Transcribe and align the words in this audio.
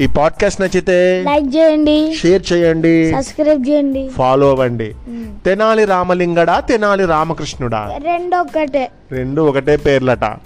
ఈ 0.00 0.06
పాడ్కాస్ట్ 0.06 0.60
నచ్చితే 0.60 1.24
లైక్ 1.26 1.56
చేయండి. 1.56 2.14
షేర్ 2.22 2.52
చేయండి. 2.52 3.12
సబ్స్క్రైబ్ 3.12 3.68
చేయండి. 3.68 4.08
ఫాలో 4.08 4.50
అవ్వండి. 4.50 4.94
తెనాలి 5.44 5.84
రామలింగడా 5.84 6.60
తెనాలి 6.60 7.04
రామకృష్ణుడా? 7.04 7.98
రెండు 8.04 8.36
ఒక్కటే 8.36 8.90
రెండు 9.12 9.42
ఒకటే 9.42 9.76
పేర్లట. 9.76 10.36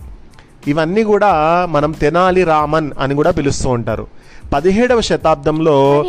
ఇవన్నీ 0.66 1.02
కూడా 1.02 1.66
మనం 1.70 1.92
తెనాలి 1.92 2.44
రామన్ 2.44 2.90
అని 2.98 3.14
కూడా 3.14 3.30
పిలుస్తూ 3.30 3.70
ఉంటారు. 3.70 4.06
పదిహేడవ 4.54 5.00
శతాబ్దంలో 5.00 6.04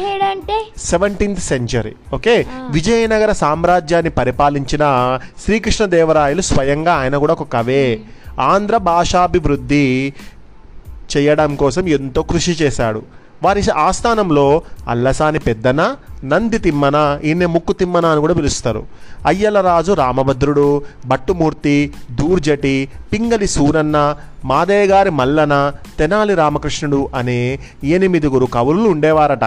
సెవెంటీన్త్ 0.78 1.42
సెంచరీ 1.42 1.94
ఓకే? 2.14 2.46
విజయనగర 2.70 3.32
సామ్రాజ్యాన్ని 3.32 4.12
పరిపాలించిన 4.12 5.20
శ్రీకృష్ణదేవరాయలు 5.46 6.42
స్వయంగా 6.42 6.94
ఆయన 6.94 7.18
కూడా 7.18 7.34
ఒక 7.34 7.52
కవే. 7.54 8.00
ఆంధ్ర 8.40 8.78
భాషాభివృద్ధి 8.78 10.14
చేయడం 11.18 11.56
కోసం 11.56 11.88
ఎంతో 11.88 12.22
కృషి 12.22 12.52
చేశాడు. 12.52 13.23
వారి 13.44 13.64
ఆస్థానంలో 13.76 14.62
అల్లసాని 14.88 15.40
పెద్దన 15.40 15.96
నంది 16.24 16.58
తిమ్మన 16.58 17.20
ఈయన 17.24 17.46
ముక్కు 17.46 17.74
తిమ్మన 17.74 18.06
అని 18.06 18.20
కూడా 18.20 18.34
పిలుస్తారు. 18.34 18.84
అయ్యలరాజు 19.26 19.92
రామభద్రుడు 19.92 20.82
భట్టుమూర్తి 21.06 21.94
దూర్జటి 22.12 22.90
పింగలి 23.14 23.48
సూరన్న 23.48 24.16
మాదయ్య 24.46 24.88
గారి 24.88 25.10
మల్లన 25.10 25.74
తెనాలి 26.00 26.36
రామకృష్ణుడు 26.36 27.10
అనే 27.16 27.60
ఎనిమిదిగురు 27.84 28.46
కవులు 28.46 28.90
ఉండేవారట. 28.90 29.46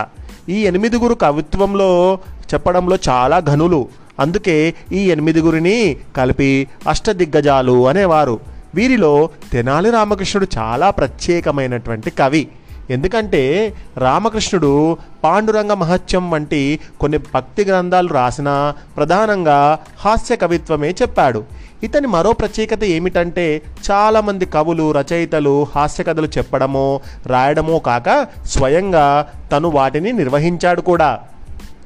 ఈ 0.49 0.59
ఎనిమిదిగురు 0.65 1.15
కవిత్వంలో 1.15 2.19
చెప్పడంలో 2.55 2.97
చాలా 3.09 3.41
ఘనులు. 3.41 3.89
అందుకే 4.21 4.75
ఈ 4.93 5.01
ఎనిమిదిగురిని 5.11 5.97
కలిపి 6.17 6.69
అష్టదిగ్గజాలు 6.89 7.89
అనేవారు. 7.89 8.41
వీరిలో 8.75 9.31
తెనాలి 9.53 9.91
రామకృష్ణుడు 9.91 10.47
చాలా 10.59 10.91
ప్రత్యేకమైనటువంటి 10.91 12.11
కవి. 12.11 12.49
ఎందుకంటే 12.91 13.75
రామకృష్ణుడు 13.99 14.97
పాండురంగ 15.25 15.73
మహత్యం 15.73 16.31
వంటి 16.31 16.81
కొన్ని 17.01 17.19
భక్తి 17.19 17.65
గ్రంథాలు 17.65 18.09
రాసిన 18.09 18.73
ప్రధానంగా 18.97 19.79
హాస్య 19.99 20.37
కవిత్వమే 20.37 20.91
చెప్పాడు. 20.91 21.45
ఇతని 21.83 22.07
మరో 22.07 22.33
ప్రత్యేకత 22.33 22.85
ఏమిటంటే 22.85 23.63
చాలామంది 23.91 24.47
కవులు 24.47 24.93
రచయితలు 24.93 25.67
హాస్య 25.75 26.05
కథలు 26.05 26.27
చెప్పడమో 26.27 27.01
రాయడమో 27.27 27.79
కాక 27.79 28.27
స్వయంగా 28.45 29.27
తను 29.53 29.69
వాటిని 29.69 30.13
నిర్వహించాడు 30.13 30.81
కూడా. 30.81 31.19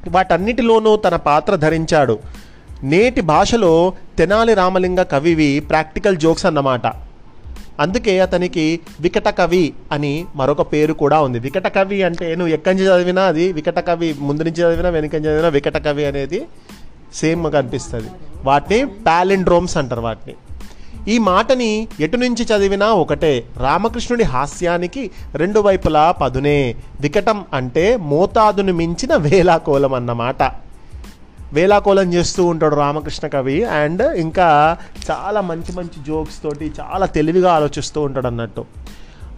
వాటన్నిటిలోనూ 0.08 0.96
తన 0.96 1.16
పాత్ర 1.16 1.56
ధరించాడు. 1.56 2.18
నేటి 2.82 3.20
భాషలో 3.20 3.92
తెనాలి 4.18 4.54
రామలింగ 4.54 5.02
కవివి 5.02 5.60
ప్రాక్టికల్ 5.60 6.16
జోక్స్ 6.16 6.46
అన్నమాట. 6.46 7.09
అందుకే 7.80 8.20
అతనికి 8.20 8.80
వికట 9.00 9.28
కవి 9.28 9.72
అని 9.92 10.24
మరొక 10.36 10.72
పేరు 10.72 10.92
కూడా 10.92 11.20
ఉంది. 11.20 11.38
వికట 11.38 11.66
కవి 11.74 12.02
అంటే 12.02 12.34
నువ్వు 12.36 12.54
ఎక్కడి 12.54 12.76
నుంచి 12.76 12.88
చదివినా 12.88 13.22
అది 13.22 13.52
వికట 13.52 13.78
కవి 13.78 14.14
ముందు 14.18 14.42
నుంచి 14.42 14.62
చదివినా 14.62 14.88
వెనుక 14.88 15.16
నుంచి 15.16 15.28
చదివినా 15.28 15.48
వికట 15.48 15.76
కవి 15.84 16.04
అనేది 16.04 16.46
సేమ్ 17.14 17.52
కనిపిస్తుంది 17.52 18.10
వాటిని 18.44 18.84
ప్యాలెండ్రోమ్స్ 18.84 19.76
అంటారు 19.76 20.00
వాటిని. 20.00 20.34
ఈ 21.08 21.18
మాటని 21.18 21.88
ఎటు 22.00 22.16
నుంచి 22.16 22.44
చదివినా 22.44 22.86
ఒకటే 22.86 23.44
రామకృష్ణుడి 23.56 24.24
హాస్యానికి 24.24 25.10
రెండు 25.34 25.60
వైపులా 25.60 26.12
పదునే. 26.12 26.74
వికటం 27.00 27.44
అంటే 27.54 27.96
మోతాదును 27.96 28.72
మించిన 28.72 29.16
వేలాకోలం 29.16 29.94
అన్నమాట. 29.94 30.69
వేలాకోలం 31.52 32.14
చేస్తూ 32.14 32.44
ఉంటాడు 32.44 32.76
రామకృష్ణ 32.76 33.28
కవి. 33.28 33.64
అండ్ 33.64 34.02
ఇంకా 34.02 34.76
చాలా 35.10 35.40
మంచి 35.40 35.76
మంచి 35.76 36.04
జోక్స్ 36.06 36.42
తోటి 36.42 36.72
చాలా 36.80 37.06
తెలివిగా 37.06 37.52
ఆలోచిస్తూ 37.52 38.02
ఉంటాడు 38.02 38.26
అన్నట్టు. 38.26 38.64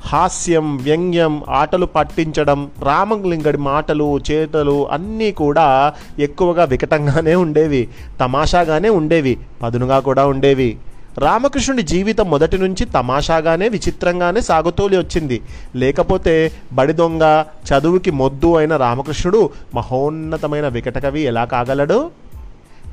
హాస్యం 0.04 0.76
వ్యంగ్యం 0.76 1.42
ఆటలు 1.48 1.86
పట్టించడం 1.86 2.70
రామలింగడి 2.82 3.58
మాటలు 3.58 4.20
చేతలు 4.30 4.88
అన్నీ 4.88 5.32
కూడా 5.32 5.94
ఎక్కువగా 6.18 6.64
వికటంగానే 6.64 7.34
ఉండేవి 7.34 7.88
తమాషాగానే 8.20 8.88
ఉండేవి 8.88 9.38
పదునుగా 9.62 9.98
కూడా 9.98 10.26
ఉండేవి. 10.26 10.78
రామకృష్ణుడి 11.18 11.82
జీవితం 11.82 12.30
మొదటి 12.30 12.58
నుంచి 12.58 12.84
తమాషాగానే 12.84 13.68
విచిత్రంగానే 13.68 14.40
సాగుతూలి 14.40 14.98
వచ్చింది. 14.98 15.40
లేకపోతే 15.76 16.52
బడి 16.72 16.92
దొంగ 16.92 17.44
చదువుకి 17.44 18.10
మొద్దు 18.10 18.56
అయిన 18.56 18.76
రామకృష్ణుడు 18.76 19.50
మహోన్నతమైన 19.74 20.68
వికటకవి 20.68 21.20
ఎలా 21.20 21.44
కాగలడు? 21.44 22.10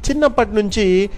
చిన్నప్పటి 0.09 0.56
నుంచి 0.56 1.09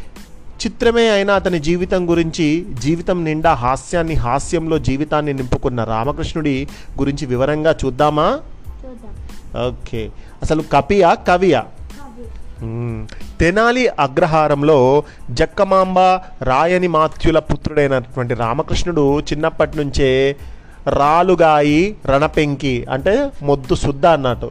చిత్రమే 0.66 1.10
అయిన 1.10 1.32
అతని 1.32 1.60
జీవితం 1.60 2.10
గురించి 2.10 2.66
జీవితం 2.80 3.26
నిండా 3.26 3.54
హాస్యాన్ని 3.54 4.14
హాస్యంలో 4.14 4.80
జీవితాన్ని 4.80 5.34
నింపుకున్న 5.34 5.84
రామకృష్ణుడి 5.84 6.68
గురించి 7.00 7.26
వివరంగా 7.26 7.76
చూద్దామా? 7.86 8.40
ఓకే. 9.68 10.10
అసలు 10.42 10.64
కపియా 10.74 11.14
కవియా. 11.14 11.66
తెనాలి 13.40 13.88
అగ్రహారంలో 14.00 14.78
జక్కమాంబ 15.32 16.00
రాయని 16.44 16.88
మాత్యుల 16.88 17.40
పుత్రుడైనటువంటి 17.40 18.34
రామకృష్ణుడు 18.34 19.20
చిన్నప్పటి 19.20 19.78
నుంచే 19.78 20.10
రాలుగాయి 20.88 21.96
రణపెంకి 22.06 22.86
అంటే 22.92 23.14
మొద్దు 23.44 23.76
శుద్ధ 23.76 24.06
అన్నట్టు. 24.06 24.50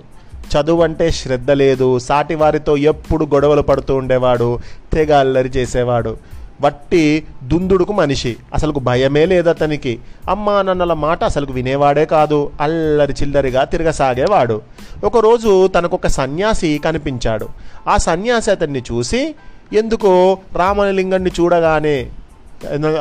చదువు 0.53 0.82
అంటే 0.82 1.10
శ్రద్ధ 1.10 1.50
లేదు 1.50 1.98
సాటి 1.98 2.34
వారితో 2.34 2.76
ఎప్పుడు 2.93 3.25
గొడవలు 3.25 3.62
పడుతూ 3.62 3.97
ఉండేవాడు 3.97 4.48
తెగ 4.92 5.12
అల్లరి 5.19 5.48
చేసేవాడు. 5.48 6.12
వట్టి 6.60 7.26
దుందుడుకు 7.43 7.93
మనిషి. 7.93 8.37
అసలుకు 8.54 8.81
భయమే 8.81 9.26
లేదు 9.26 9.48
అతనికి. 9.48 9.98
అమ్మా 10.31 10.62
నన్నల 10.62 10.93
మాట 10.93 11.25
అసలుకు 11.25 11.53
వినేవాడే 11.53 12.04
కాదు. 12.04 12.50
అల్లరి 12.60 13.15
చిల్లరిగా 13.22 13.65
తిరగసాగేవాడు. 13.65 14.62
ఒకరోజు 15.04 15.66
తనకొక 15.66 16.06
సన్యాసి 16.06 16.81
కనిపించాడు. 16.84 17.48
ఆ 17.88 17.97
సన్యాసి 17.97 18.50
అతన్ని 18.50 18.81
చూసి 18.81 19.34
ఎందుకో 19.72 20.38
రామలింగాన్ని 20.56 21.31
చూడగానే 21.41 22.10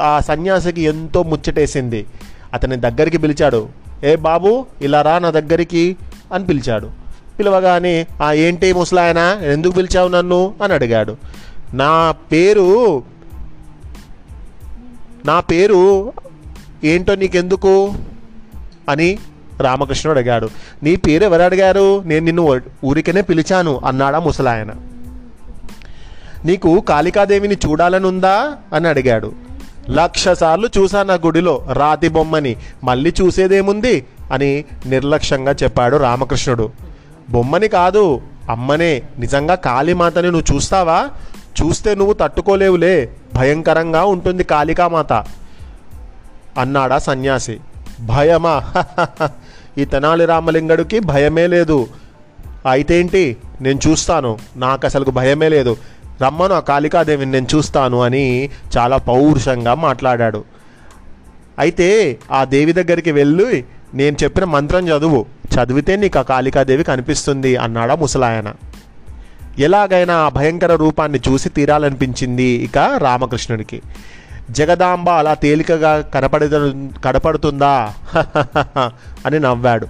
ఆ 0.02 0.20
సన్యాసికి 0.20 0.82
ఎంతో 0.82 1.24
ముచ్చటేసింది. 1.24 2.06
అతని 2.54 2.76
దగ్గరికి 2.76 3.18
పిలిచాడు. 3.18 3.70
ఏ 4.04 4.16
బాబు 4.16 4.66
ఇలా 4.82 5.02
రా 5.02 5.20
నా 5.20 5.30
దగ్గరికి 5.30 5.96
అని 6.34 6.46
పిలిచాడు. 6.46 6.90
పిలవగానే 7.40 8.08
ఆ 8.24 8.34
ఏంటి 8.34 8.74
ముసలాయన? 8.74 9.40
ఎందుకు 9.44 9.74
పిలిచావు 9.74 10.08
నన్ను? 10.08 10.54
అని 10.64 10.74
అడిగాడు. 10.74 11.18
నా 11.74 12.16
పేరు 12.32 13.04
నా 15.26 15.40
పేరు 15.40 16.14
ఏంటో 16.84 17.16
నీకెందుకు? 17.16 17.94
అని 18.90 19.18
రామకృష్ణుడు 19.60 20.20
అడిగాడు. 20.20 20.50
నీ 20.84 20.96
పేరు 20.96 21.24
ఎవరు 21.24 21.42
అడిగారు? 21.42 22.02
నేను 22.06 22.26
నిన్ను 22.26 22.62
ఊరికనే 22.86 23.22
పిలిచాను 23.22 23.82
అన్నాడా 23.86 24.20
ముసలాయన. 24.20 24.72
నీకు 26.46 26.80
కాళికాదేవిని 26.80 27.56
చూడాలనుందా? 27.56 28.54
అని 28.74 28.88
అడిగాడు. 28.88 29.32
లక్షసార్లు 29.90 30.66
చూశాను 30.66 30.84
చూసా 30.84 31.04
నా 31.04 31.14
గుడిలో 31.14 31.66
రాతి 31.74 32.10
బొమ్మని. 32.10 32.56
మళ్ళీ 32.84 33.14
చూసేదేముంది? 33.22 34.06
అని 34.32 34.66
నిర్లక్ష్యంగా 34.86 35.56
చెప్పాడు 35.64 35.98
రామకృష్ణుడు. 35.98 36.72
బొమ్మని 37.30 37.68
కాదు 37.68 38.22
అమ్మనే. 38.50 39.02
నిజంగా 39.20 39.56
కాళీమాతని 39.56 40.32
నువ్వు 40.32 40.56
చూస్తావా? 40.56 41.10
చూస్తే 41.62 41.96
నువ్వు 41.96 42.14
తట్టుకోలేవులే. 42.14 43.10
భయంకరంగా 43.40 44.06
ఉంటుంది 44.06 44.44
కాళికామాత. 44.44 45.14
అన్నాడా 46.58 46.98
సన్యాసి. 46.98 47.60
భయమా? 48.06 48.56
ఈ 49.78 49.86
తెనాలి 49.86 50.26
రామలింగడికి 50.26 51.00
భయమే 51.00 51.48
లేదు. 51.48 51.88
అయితే 52.72 53.00
ఏంటి 53.00 53.38
నేను 53.62 53.80
చూస్తాను. 53.88 54.38
నాకు 54.58 54.86
అసలు 54.86 55.06
భయమే 55.12 55.50
లేదు. 55.50 55.78
రమ్మను 56.22 56.56
ఆ 56.56 56.60
కాళికాదేవిని 56.60 57.32
నేను 57.32 57.48
చూస్తాను 57.56 58.02
అని 58.02 58.50
చాలా 58.78 58.98
పౌరుషంగా 58.98 59.74
మాట్లాడాడు. 59.74 60.44
అయితే 61.60 62.20
ఆ 62.32 62.44
దేవి 62.44 62.74
దగ్గరికి 62.74 63.12
వెళ్ళి 63.12 63.64
నేను 63.94 64.18
చెప్పిన 64.24 64.44
మంత్రం 64.44 64.90
చదువు. 64.90 65.26
చదివితే 65.56 65.96
నీకు 65.96 66.20
ఆ 66.20 66.22
కాళికాదేవి 66.22 66.84
కనిపిస్తుంది 66.84 67.56
అన్నాడా 67.56 67.96
ముసలాయన. 67.96 68.54
ఎలాగైనా 69.60 70.16
ఆ 70.16 70.30
భయంకర 70.30 70.76
రూపాన్ని 70.76 71.20
చూసి 71.28 71.50
తీరాలనిపించింది 71.50 72.44
ఇక 72.44 72.78
రామకృష్ణుడికి 72.98 73.82
జగదాంబ 74.52 75.10
అలా 75.10 75.34
తేలికగా 75.34 76.02
కనపడ 76.02 76.46
కనపడుతుందా? 77.06 77.94
అని 79.26 79.40
నవ్వాడు. 79.40 79.88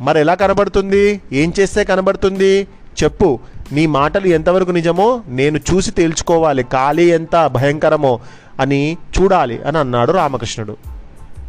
మరి 0.00 0.20
ఎలా 0.20 0.34
కనబడుతుంది? 0.34 1.20
ఏం 1.32 1.52
చేస్తే 1.60 1.84
కనబడుతుంది? 1.84 2.66
చెప్పు 3.02 3.38
నీ 3.72 3.86
మాటలు 3.86 4.26
ఎంతవరకు 4.26 4.70
నిజమో 4.70 5.20
నేను 5.28 5.58
చూసి 5.58 5.90
తేల్చుకోవాలి. 5.90 6.62
ఖాళీ 6.62 7.10
ఎంత 7.10 7.46
భయంకరమో 7.46 8.20
అని 8.60 8.96
చూడాలి 9.20 9.62
అని 9.62 9.78
అన్నాడు 9.78 10.12
రామకృష్ణుడు. 10.12 10.76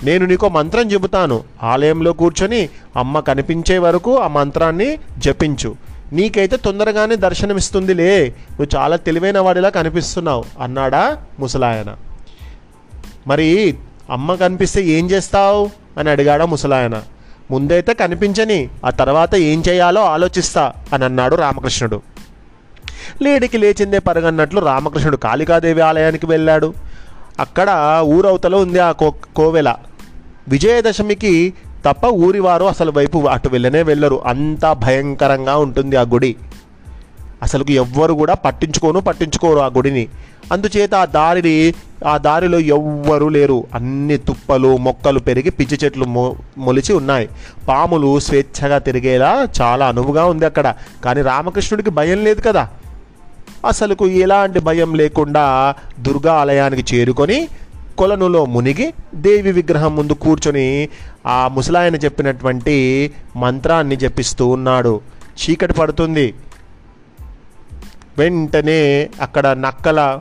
నేను 0.04 0.26
నీకో 0.26 0.50
మంత్రం 0.50 0.92
చెబుతాను. 0.92 1.44
ఆలయంలో 1.64 2.14
కూర్చొని 2.14 2.70
అమ్మ 2.96 3.20
కనిపించే 3.20 3.78
వరకు 3.78 4.18
ఆ 4.18 4.28
మంత్రాన్ని 4.28 4.98
జపించు. 5.18 5.87
నీకైతే 6.14 6.58
తొందరగానే 6.58 7.16
దర్శనమిస్తుందిలే. 7.16 8.34
నువ్వు 8.52 8.68
చాలా 8.76 8.96
తెలివైన 8.96 9.40
వాడిలా 9.40 9.70
కనిపిస్తున్నావు 9.70 10.44
అన్నాడా 10.62 11.18
ముసలాయన. 11.40 11.96
మరి 13.28 13.78
అమ్మ 14.10 14.36
కనిపిస్తే 14.36 14.84
ఏం 14.84 15.12
చేస్తావు? 15.12 15.70
అని 15.98 16.10
అడిగాడా 16.10 16.46
ముసలాయన. 16.46 17.04
ముందైతే 17.52 17.94
కనిపించని 17.94 18.70
ఆ 18.86 18.90
తర్వాత 18.90 19.36
ఏం 19.36 19.64
చేయాలో 19.70 20.02
ఆలోచిస్తా 20.02 20.74
అని 20.94 21.06
అన్నాడు 21.06 21.36
రామకృష్ణుడు. 21.36 22.02
లేడికి 23.22 23.58
లేచిందే 23.58 24.00
పరగన్నట్లు 24.00 24.60
రామకృష్ణుడు 24.60 25.18
కాళికాదేవి 25.18 25.82
ఆలయానికి 25.82 26.26
వెళ్ళాడు. 26.26 26.74
అక్కడ 27.40 28.00
ఊరవతల 28.02 28.56
ఉంది 28.56 28.80
ఆ 28.80 28.92
కో 28.92 29.14
కోవెల. 29.36 29.76
విజయదశమికి 30.48 31.54
తప్ప 31.88 32.06
ఊరివారు 32.06 32.66
అసలు 32.66 32.92
వైపు 32.92 33.18
అటు 33.18 33.50
వెళ్ళనే 33.50 33.84
వెళ్ళరు. 33.84 34.26
అంత 34.26 34.72
భయంకరంగా 34.72 35.58
ఉంటుంది 35.58 35.96
ఆ 35.96 36.02
గుడి. 36.02 36.36
అసలు 37.44 37.66
ఎవ్వరు 37.70 38.14
కూడా 38.14 38.34
పట్టించుకోను 38.34 39.02
పట్టించుకోరు 39.02 39.60
ఆ 39.60 39.66
గుడిని. 39.66 40.08
అందుచేత 40.52 40.96
ఆ 40.96 41.06
దారిని 41.06 41.74
ఆ 42.08 42.18
దారిలో 42.18 42.60
ఎవ్వరూ 42.60 43.30
లేరు. 43.30 43.64
అన్ని 43.74 44.18
తుప్పలు 44.18 44.78
మొక్కలు 44.78 45.20
పెరిగి 45.20 45.50
పిచ్చి 45.50 45.80
చెట్లు 45.84 46.06
మొ 46.06 46.34
మొలిచి 46.58 46.94
ఉన్నాయి. 46.94 47.30
పాములు 47.68 48.20
స్వేచ్ఛగా 48.20 48.78
తిరిగేలా 48.78 49.48
చాలా 49.62 49.88
అనువుగా 49.88 50.26
ఉంది 50.26 50.46
అక్కడ. 50.46 50.76
కానీ 51.06 51.22
రామకృష్ణుడికి 51.22 51.90
భయం 51.90 52.24
లేదు 52.24 52.42
కదా. 52.42 52.70
అసలుకు 53.68 54.08
ఎలాంటి 54.08 54.60
భయం 54.60 54.96
లేకుండా 54.96 55.76
దుర్గా 56.00 56.34
ఆలయానికి 56.34 56.96
చేరుకొని 56.96 57.48
కొలనులో 57.98 58.46
మునిగి 58.46 58.94
దేవి 59.16 59.52
విగ్రహం 59.52 59.96
ముందు 59.96 60.14
కూర్చొని 60.14 60.90
ఆ 61.28 61.48
ముసలాయన 61.48 61.96
చెప్పినటువంటి 61.96 63.12
మంత్రాన్ని 63.36 63.96
జపిస్తూ 63.96 64.48
ఉన్నాడు. 64.48 65.02
చీకటి 65.42 65.74
పడుతుంది. 65.74 66.34
వెంటనే 68.18 69.10
అక్కడ 69.22 69.48
నక్కల 69.48 70.20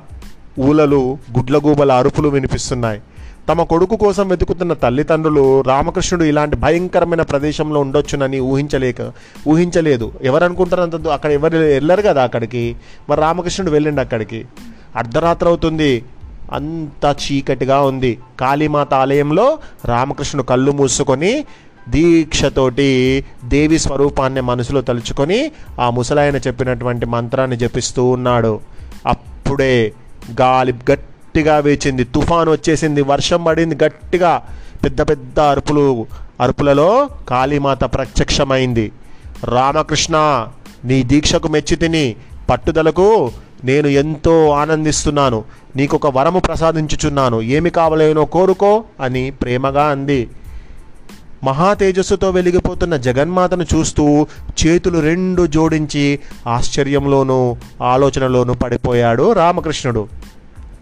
ఊలలు 0.61 1.19
గుడ్లగూబల 1.37 1.93
అరుపులు 1.93 2.28
వినిపిస్తున్నాయి. 2.28 3.00
తమ 3.49 3.62
కొడుకు 3.62 3.96
కోసం 3.96 4.28
వెతుకుతున్న 4.28 4.73
తల్లిదండ్రులు 4.73 5.61
రామకృష్ణుడు 5.61 6.25
ఇలాంటి 6.25 6.56
భయంకరమైన 6.56 7.23
ప్రదేశంలో 7.23 7.81
ఉండొచ్చునని 7.81 8.40
ఊహించలేక 8.40 9.12
ఊహించలేదు. 9.49 10.12
ఎవరనుకుంటారంత 10.23 11.08
అక్కడ 11.08 11.31
ఎవరు 11.31 11.58
వెళ్ళరు 11.58 12.02
కదా 12.02 12.23
అక్కడికి? 12.23 12.76
మరి 13.11 13.20
రామకృష్ణుడు 13.20 13.73
వెళ్ళండి 13.73 14.00
అక్కడికి. 14.00 14.44
అర్ధరాత్రి 14.96 15.49
అవుతుంది. 15.49 16.05
అంత 16.52 17.16
చీకటిగా 17.22 17.81
ఉంది. 17.81 18.19
కాళీమాత 18.40 18.94
ఆలయంలో 18.94 19.58
రామకృష్ణుడు 19.84 20.46
కళ్ళు 20.46 20.72
మూసుకొని 20.72 21.44
దీక్షతోటి 21.88 23.25
దేవి 23.44 23.78
స్వరూపాన్ని 23.78 24.40
మనసులో 24.40 24.81
తలుచుకొని 24.81 25.52
ఆ 25.81 25.90
ముసలాయన 25.90 26.37
చెప్పినటువంటి 26.37 27.06
మంత్రాన్ని 27.06 27.56
జపిస్తూ 27.56 28.04
ఉన్నాడు. 28.04 28.60
అప్పుడే 29.06 29.93
గాలి 30.40 30.75
గట్టిగా 30.90 31.58
వేచింది. 31.58 32.04
తుఫాన్ 32.04 32.49
వచ్చేసింది. 32.49 33.02
వర్షం 33.02 33.44
పడింది 33.44 33.84
గట్టిగా. 33.84 34.42
పెద్ద 34.84 35.02
పెద్ద 35.02 35.40
అరుపులు 35.40 36.06
అరుపులలో 36.40 37.10
కాళీమాత 37.28 37.84
ప్రత్యక్షమైంది. 37.84 38.92
రామకృష్ణ 39.44 40.46
నీ 40.84 41.02
దీక్షకు 41.02 41.49
మెచ్చి 41.49 41.76
తిని 41.76 42.16
పట్టుదలకు 42.50 43.31
నేను 43.64 43.88
ఎంతో 43.88 44.50
ఆనందిస్తున్నాను. 44.50 45.44
నీకు 45.76 45.96
ఒక 45.96 46.06
వరము 46.06 46.38
ప్రసాదించుచున్నాను. 46.38 47.40
ఏమి 47.40 47.70
కావలేనో 47.70 48.24
కోరుకో 48.24 48.84
అని 49.00 49.30
ప్రేమగా 49.30 49.84
అంది. 49.84 50.30
మహా 51.44 51.74
తేజస్సుతో 51.74 52.30
వెలిగిపోతున్న 52.30 52.96
జగన్మాతను 52.96 53.66
చూస్తూ 53.74 54.26
చేతులు 54.66 54.98
రెండు 54.98 55.46
జోడించి 55.46 56.18
ఆశ్చర్యంలోనూ 56.46 57.56
ఆలోచనలోనూ 57.82 58.54
పడిపోయాడు 58.54 59.32
రామకృష్ణుడు. 59.32 60.08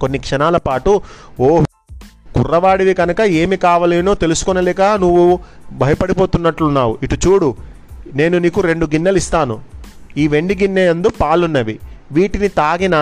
కొన్ని 0.01 0.19
క్షణాల 0.19 0.57
పాటు 0.57 1.01
ఓ 1.41 1.63
కుర్రవాడివి 2.35 2.95
కనుక 2.95 3.21
ఏమి 3.21 3.57
కావలేనో 3.57 4.15
తెలుసుకొనలేక 4.15 4.81
నువ్వు 4.81 5.39
భయపడిపోతున్నట్లున్నావు. 5.73 6.99
ఇటు 7.03 7.15
చూడు 7.15 7.55
నేను 8.15 8.39
నీకు 8.39 8.61
రెండు 8.61 8.87
గిన్నెలు 8.87 9.17
ఇస్తాను. 9.17 9.61
ఈ 10.17 10.29
వెండి 10.29 10.55
గిన్నె 10.55 10.87
అందు 10.87 11.09
పాలున్నవి. 11.09 11.79
వీటిని 12.15 12.49
తాగిన 12.49 12.97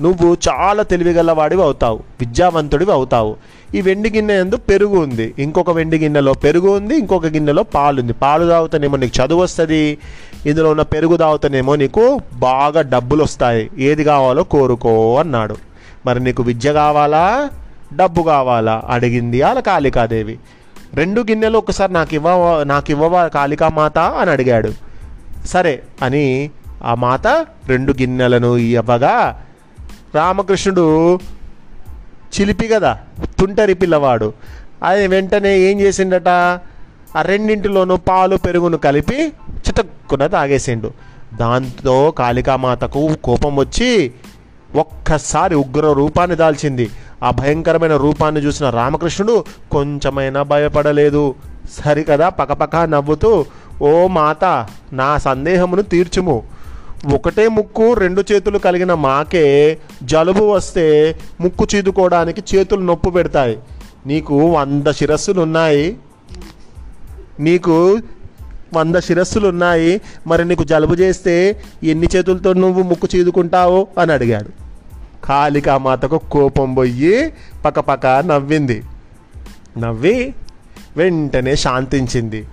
నువ్వు 0.00 0.36
చాలా 0.48 0.82
తెలివిగలవాడివి 0.82 1.62
అవుతావు 1.62 2.00
విద్యావంతుడివి 2.20 2.92
అవుతావు. 2.92 3.36
ఈ 3.74 3.80
వెండి 3.80 4.10
గిన్నె 4.10 4.34
ఎందు 4.34 4.56
పెరుగు 4.56 4.96
ఉంది. 4.98 5.34
ఇంకొక 5.38 5.70
వెండి 5.70 5.98
గిన్నెలో 5.98 6.32
పెరుగు 6.32 6.68
ఉంది 6.76 6.94
ఇంకొక 6.98 7.26
గిన్నెలో 7.26 7.62
పాలు 7.62 8.00
ఉంది 8.00 8.12
పాలు 8.12 8.48
తాగుతానేమో 8.48 8.96
నీకు 8.96 9.14
చదువు 9.20 9.42
వస్తుంది 9.42 9.98
ఇందులో 10.46 10.70
ఉన్న 10.70 10.82
పెరుగు 10.82 11.16
తాగుతానేమో 11.16 11.76
నీకు 11.76 12.20
బాగా 12.38 12.80
డబ్బులు 12.80 13.22
వస్తాయి 13.22 13.70
ఏది 13.78 14.04
కావాలో 14.04 14.42
కోరుకో 14.42 15.16
అన్నాడు. 15.16 15.56
మరి 16.06 16.20
నీకు 16.20 16.42
విద్య 16.42 16.72
కావాలా? 16.72 17.50
డబ్బు 17.96 18.22
కావాలా? 18.22 18.82
అడిగింది 18.88 19.42
అలా 19.42 19.60
కాళికాదేవి. 19.60 20.38
రెండు 20.94 21.20
గిన్నెలు 21.20 21.58
ఒకసారి 21.58 21.92
నాకు 21.92 22.14
ఇవ్వ 22.14 22.28
నాకు 22.66 22.90
ఇవ్వవా 22.90 23.28
కాళికామాత 23.28 23.98
అని 23.98 24.30
అడిగాడు. 24.30 24.72
సరే 25.46 25.82
అని 26.02 26.50
ఆ 26.84 26.94
మాత 26.94 27.26
రెండు 27.66 27.92
గిన్నెలను 27.92 28.56
ఇవ్వగా 28.56 29.44
రామకృష్ణుడు 30.14 31.16
చిలిపి 32.40 32.68
కదా 32.68 32.98
తుంటరి 33.38 33.74
పిల్లవాడు. 33.74 34.32
అది 34.82 35.06
వెంటనే 35.06 35.58
ఏం 35.58 35.80
చేసిండట? 35.80 36.28
ఆ 37.16 37.22
రెండింటిలోనూ 37.22 37.96
పాలు 37.96 38.36
పెరుగును 38.36 38.76
కలిపి 38.76 39.32
చితక్కున 39.68 40.26
తాగేసిండు. 40.26 40.92
దాంతో 41.40 42.10
కాళికామాతకు 42.10 43.14
కోపం 43.24 43.56
వచ్చి 43.56 44.12
ఒక్కసారి 44.74 45.54
ఉగ్ర 45.54 45.92
రూపాన్ని 45.92 46.36
దాల్చింది. 46.36 46.90
ఆ 47.22 47.30
భయంకరమైన 47.30 47.96
రూపాన్ని 47.96 48.40
చూసిన 48.40 48.70
రామకృష్ణుడు 48.70 49.44
కొంచెమైనా 49.70 50.42
భయపడలేదు. 50.42 51.34
సరికదా 51.84 52.28
పకపక 52.28 52.76
నవ్వుతూ 52.76 53.44
ఓ 53.82 54.06
మాత 54.06 54.66
నా 54.92 55.18
సందేహమును 55.18 55.82
తీర్చుము. 55.82 56.42
ఒకటే 57.06 57.48
ముక్కు 57.48 57.92
రెండు 57.92 58.24
చేతులు 58.32 58.58
కలిగిన 58.58 58.94
మాకే 58.94 59.78
జలుబు 60.02 60.44
వస్తే 60.44 61.18
ముక్కు 61.40 61.66
చీదుకోవడానికి 61.74 62.56
చేతులు 62.56 62.80
నొప్పు 62.80 63.10
పెడతాయి. 63.10 63.58
నీకు 64.06 64.50
వంద 64.50 64.90
శిరస్సులు 64.90 65.40
ఉన్నాయి 65.40 65.96
నీకు 67.40 67.98
వంద 68.74 68.96
శిరస్సులు 68.96 69.48
ఉన్నాయి 69.48 70.00
మరి 70.26 70.44
నీకు 70.44 70.64
జలుబు 70.64 70.94
చేస్తే 70.94 71.62
ఎన్ని 71.84 72.08
చేతులతో 72.16 72.52
నువ్వు 72.52 72.82
ముక్కు 72.82 73.08
చీదుకుంటావు 73.16 73.86
అని 73.98 74.12
అడిగాడు. 74.12 74.48
కాళికామాతకు 75.26 76.20
కోపం 76.30 76.74
పోయి 76.74 77.32
పక్కపక్క 77.64 78.06
నవ్వింది. 78.06 78.82
నవ్వి 79.78 80.34
వెంటనే 80.96 81.56
శాంతించింది. 81.56 82.46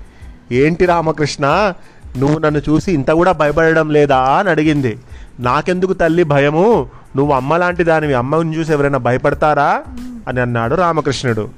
ఏంటి 0.51 0.85
రామకృష్ణ? 0.85 1.73
నువ్వు 2.17 2.39
నన్ను 2.39 2.59
చూసి 2.59 2.91
ఇంత 2.91 3.11
కూడా 3.11 3.31
భయపడడం 3.31 3.89
లేదా 3.89 4.17
అని 4.17 4.49
అడిగింది. 4.49 4.99
నాకెందుకు 5.39 5.93
తల్లి 5.93 6.23
భయము? 6.23 6.89
నువ్వు 7.15 7.33
అమ్మ 7.33 7.57
లాంటి 7.57 7.83
దానివి. 7.83 8.13
అమ్మని 8.13 8.57
చూసి 8.57 8.71
ఎవరైనా 8.71 8.97
భయపడతారా? 8.97 9.83
అని 10.27 10.41
అన్నాడు 10.41 10.75
రామకృష్ణుడు. 10.75 11.49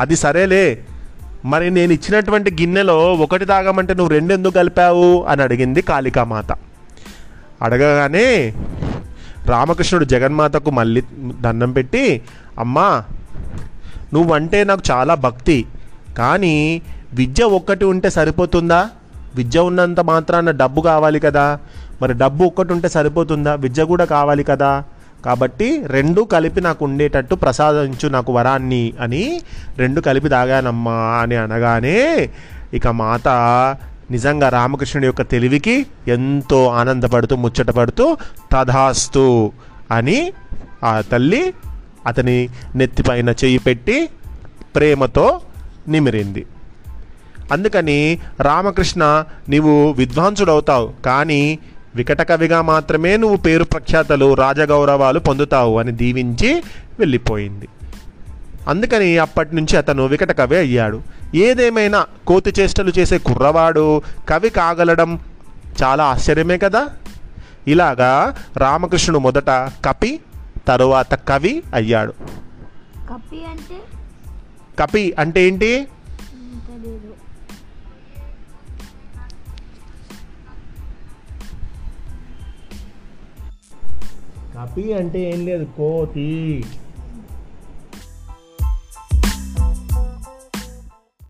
అది 0.00 0.16
సరేలే. 0.16 0.82
మరి 1.44 1.70
నేను 1.70 1.92
ఇచ్చినటువంటి 1.92 2.50
గిన్నెలో 2.50 3.14
ఒకటి 3.14 3.44
తాగమంటే 3.44 3.94
నువ్వు 3.94 4.12
రెండెందుకు 4.12 4.52
కలిపావు? 4.52 5.26
అని 5.28 5.42
అడిగింది 5.42 5.82
కాళికామాత. 5.82 6.52
అడగగానే 7.62 8.54
రామకృష్ణుడు 9.46 10.04
జగన్మాతకు 10.04 10.70
మళ్ళీ 10.70 11.02
దండం 11.40 11.72
పెట్టి 11.72 12.22
అమ్మా 12.58 13.04
నువ్వంటే 14.14 14.64
నాకు 14.64 14.80
చాలా 14.90 15.14
భక్తి. 15.14 15.66
కానీ 16.18 16.82
విద్య 17.14 17.44
ఒక్కటి 17.44 17.84
ఉంటే 17.84 18.10
సరిపోతుందా? 18.10 18.88
విద్య 19.34 19.58
ఉన్నంత 19.60 20.00
మాత్రాన 20.00 20.50
డబ్బు 20.50 20.80
కావాలి 20.80 21.20
కదా. 21.20 21.58
మరి 22.02 22.14
డబ్బు 22.14 22.44
ఒక్కటి 22.44 22.72
ఉంటే 22.72 22.88
సరిపోతుందా? 22.88 23.54
విద్య 23.54 23.84
కూడా 23.84 24.04
కావాలి 24.04 24.44
కదా. 24.44 24.84
కాబట్టి 25.24 25.82
రెండు 25.86 26.20
కలిపి 26.22 26.60
నాకు 26.60 26.84
ఉండేటట్టు 26.84 27.34
ప్రసాదించు 27.34 28.08
నాకు 28.08 28.32
వరాన్ని 28.32 28.92
అని 29.00 29.40
రెండు 29.78 30.00
కలిపి 30.00 30.28
తాగానమ్మా 30.28 30.92
అని 30.92 31.36
అనగానే 31.36 32.28
ఇక 32.74 32.88
మాత 32.88 33.28
నిజంగా 34.10 34.48
రామకృష్ణుడి 34.48 35.06
యొక్క 35.06 35.22
తెలివికి 35.22 35.86
ఎంతో 36.08 36.66
ఆనందపడుతూ 36.66 37.36
ముచ్చటపడుతూ 37.36 38.16
తధాస్తు 38.52 39.52
అని 39.90 40.32
ఆ 40.84 41.00
తల్లి 41.00 41.54
అతని 42.06 42.48
నెత్తిపైన 42.74 43.30
చేయి 43.30 43.58
పెట్టి 43.58 44.08
ప్రేమతో 44.76 45.40
నిమిరింది. 45.88 46.46
అందుకని 47.52 48.20
రామకృష్ణ 48.40 49.24
నీవు 49.48 49.92
విద్వాంసుడవుతావు 49.92 50.92
కానీ 51.06 51.58
వికట 51.94 52.28
కవిగా 52.28 52.62
మాత్రమే 52.62 53.16
నువ్వు 53.16 53.36
పేరు 53.36 53.64
ప్రఖ్యాతలు 53.64 54.34
రాజగౌరవాలు 54.34 55.18
పొందుతావు 55.18 55.78
అని 55.78 55.92
దీవించి 55.92 56.62
వెళ్ళిపోయింది. 56.98 57.68
అందుకని 58.68 59.18
అప్పటి 59.18 59.56
నుంచి 59.56 59.76
అతను 59.76 60.06
వికట 60.06 60.32
కవి 60.32 60.56
అయ్యాడు. 60.56 61.02
ఏదేమైనా 61.34 62.06
కోతి 62.26 62.52
చేష్టలు 62.60 62.92
చేసే 62.98 63.18
కుర్రవాడు 63.18 64.02
కవి 64.28 64.50
కాగలడం 64.50 65.18
చాలా 65.82 66.04
ఆశ్చర్యమే 66.04 66.58
కదా? 66.58 66.88
ఇలాగా 67.68 68.36
రామకృష్ణుడు 68.56 69.18
మొదట 69.18 69.50
కపి 69.84 70.20
తరువాత 70.68 71.14
కవి 71.14 71.62
అయ్యాడు. 71.74 72.14
కపి 74.78 75.14
అంటే? 75.18 75.42
ఏంటి? 75.42 75.86
కపి 84.60 84.92
అంటే 84.92 85.20
ఏం 85.30 85.44
లేదు 85.44 85.66
కోతి. 85.76 86.30